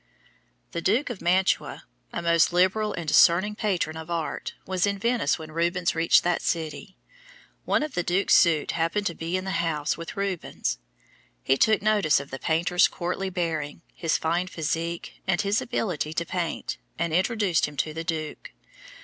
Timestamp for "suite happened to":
8.35-9.13